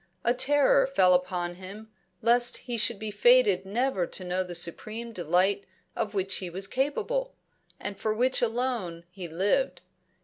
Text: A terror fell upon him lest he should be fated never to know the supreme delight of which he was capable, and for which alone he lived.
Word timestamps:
A 0.23 0.33
terror 0.33 0.87
fell 0.87 1.13
upon 1.13 1.53
him 1.61 1.91
lest 2.23 2.57
he 2.57 2.75
should 2.75 2.97
be 2.97 3.11
fated 3.11 3.67
never 3.67 4.07
to 4.07 4.23
know 4.23 4.43
the 4.43 4.55
supreme 4.55 5.11
delight 5.13 5.67
of 5.95 6.15
which 6.15 6.37
he 6.37 6.49
was 6.49 6.65
capable, 6.65 7.35
and 7.79 7.95
for 7.99 8.11
which 8.11 8.41
alone 8.41 9.03
he 9.11 9.27
lived. 9.27 9.83